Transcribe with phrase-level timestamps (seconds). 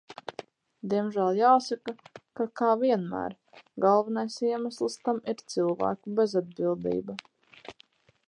[0.91, 1.93] Diemžēl jāsaka,
[2.39, 3.35] ka, kā vienmēr,
[3.85, 7.21] galvenais iemesls tam ir cilvēku bezatbildība.